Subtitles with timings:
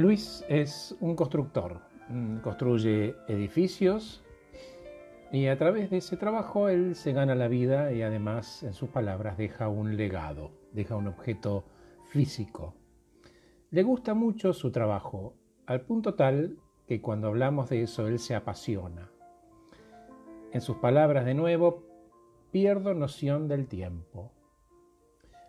[0.00, 4.24] Luis es un constructor, mm, construye edificios
[5.30, 8.88] y a través de ese trabajo él se gana la vida y además, en sus
[8.88, 11.64] palabras, deja un legado, deja un objeto
[12.08, 12.74] físico.
[13.70, 15.34] Le gusta mucho su trabajo,
[15.66, 16.56] al punto tal
[16.86, 19.10] que cuando hablamos de eso él se apasiona.
[20.50, 21.84] En sus palabras de nuevo,
[22.50, 24.32] pierdo noción del tiempo.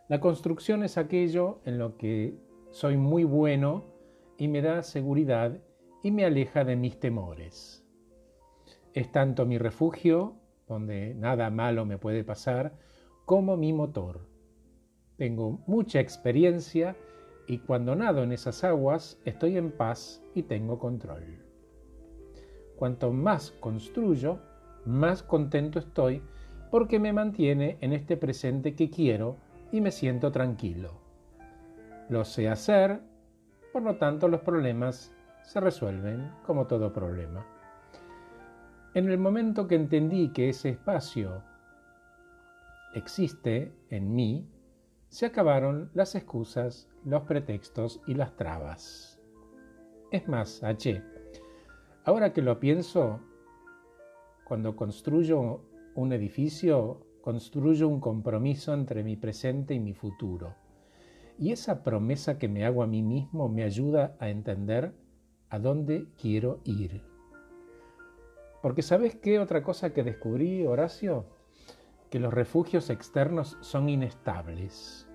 [0.10, 2.36] La construcción es aquello en lo que
[2.72, 3.91] soy muy bueno
[4.42, 5.60] y me da seguridad
[6.02, 7.86] y me aleja de mis temores.
[8.92, 10.34] Es tanto mi refugio,
[10.68, 12.74] donde nada malo me puede pasar,
[13.26, 14.28] como mi motor.
[15.16, 16.96] Tengo mucha experiencia
[17.46, 21.46] y cuando nado en esas aguas estoy en paz y tengo control.
[22.78, 24.40] Cuanto más construyo,
[24.88, 26.24] más contento estoy
[26.72, 29.38] porque me mantiene en este presente que quiero
[29.72, 31.00] y me siento tranquilo.
[32.10, 33.11] Lo sé hacer
[33.72, 35.12] por lo tanto, los problemas
[35.44, 37.46] se resuelven como todo problema.
[38.94, 41.44] En el momento que entendí que ese espacio
[42.94, 44.50] existe en mí,
[45.08, 49.20] se acabaron las excusas, los pretextos y las trabas.
[50.12, 51.02] Es más, H,
[52.04, 53.22] ahora que lo pienso,
[54.44, 55.62] cuando construyo
[55.96, 60.56] un edificio, construyo un compromiso entre mi presente y mi futuro.
[61.42, 64.94] Y esa promesa que me hago a mí mismo me ayuda a entender
[65.50, 67.02] a dónde quiero ir.
[68.62, 71.26] Porque ¿sabes qué otra cosa que descubrí, Horacio?
[72.12, 75.10] Que los refugios externos son inestables.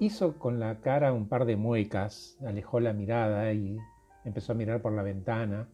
[0.00, 3.78] Hizo con la cara un par de muecas, alejó la mirada y
[4.24, 5.68] empezó a mirar por la ventana.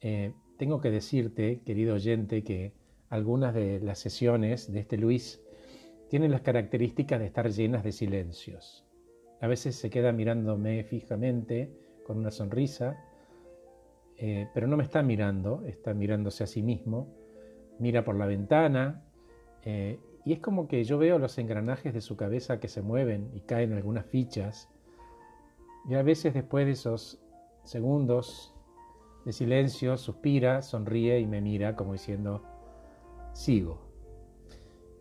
[0.00, 2.74] Eh, tengo que decirte, querido oyente, que
[3.10, 5.40] algunas de las sesiones de este Luis
[6.08, 8.84] tienen las características de estar llenas de silencios.
[9.40, 11.70] A veces se queda mirándome fijamente,
[12.04, 12.96] con una sonrisa,
[14.16, 17.08] eh, pero no me está mirando, está mirándose a sí mismo,
[17.78, 19.02] mira por la ventana,
[19.62, 23.30] eh, y es como que yo veo los engranajes de su cabeza que se mueven
[23.34, 24.70] y caen algunas fichas,
[25.88, 27.20] y a veces después de esos
[27.64, 28.54] segundos
[29.24, 32.42] de silencio, suspira, sonríe y me mira como diciendo,
[33.32, 33.93] sigo.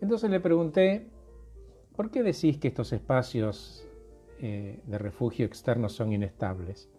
[0.03, 1.07] Entonces le pregunté,
[1.95, 3.87] ¿por qué decís que estos espacios
[4.41, 6.89] eh, de refugio externo son inestables?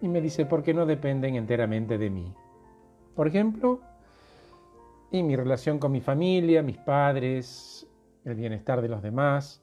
[0.00, 2.34] Y me dice, porque no dependen enteramente de mí.
[3.14, 3.82] Por ejemplo,
[5.12, 7.86] y mi relación con mi familia, mis padres,
[8.24, 9.62] el bienestar de los demás.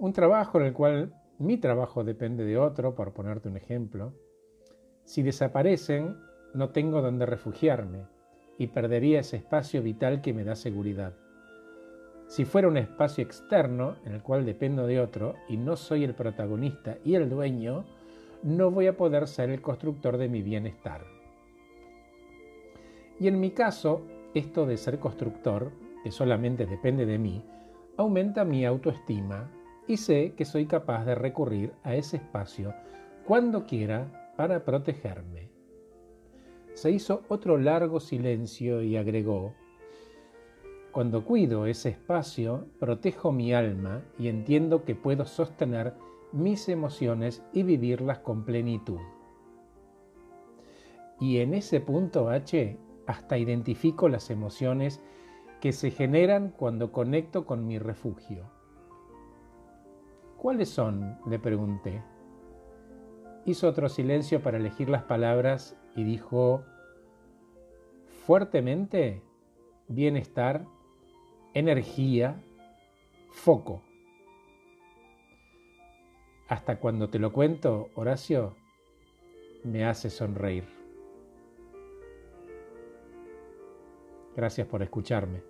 [0.00, 4.14] Un trabajo en el cual mi trabajo depende de otro, por ponerte un ejemplo.
[5.04, 6.16] Si desaparecen,
[6.54, 8.13] no tengo donde refugiarme
[8.58, 11.14] y perdería ese espacio vital que me da seguridad.
[12.26, 16.14] Si fuera un espacio externo en el cual dependo de otro y no soy el
[16.14, 17.84] protagonista y el dueño,
[18.42, 21.04] no voy a poder ser el constructor de mi bienestar.
[23.20, 24.02] Y en mi caso,
[24.34, 25.70] esto de ser constructor,
[26.02, 27.42] que solamente depende de mí,
[27.96, 29.50] aumenta mi autoestima
[29.86, 32.74] y sé que soy capaz de recurrir a ese espacio
[33.24, 35.43] cuando quiera para protegerme.
[36.74, 39.54] Se hizo otro largo silencio y agregó,
[40.90, 45.94] Cuando cuido ese espacio, protejo mi alma y entiendo que puedo sostener
[46.32, 49.00] mis emociones y vivirlas con plenitud.
[51.20, 55.00] Y en ese punto H hasta identifico las emociones
[55.60, 58.50] que se generan cuando conecto con mi refugio.
[60.36, 61.18] ¿Cuáles son?
[61.26, 62.02] le pregunté.
[63.46, 66.64] Hizo otro silencio para elegir las palabras y dijo
[68.26, 69.22] fuertemente
[69.88, 70.66] bienestar,
[71.52, 72.42] energía,
[73.30, 73.82] foco.
[76.48, 78.54] Hasta cuando te lo cuento, Horacio,
[79.62, 80.64] me hace sonreír.
[84.36, 85.42] Gracias por escucharme.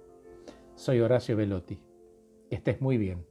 [0.75, 1.81] Soy Horacio Velotti.
[2.51, 3.25] Estés muy bien.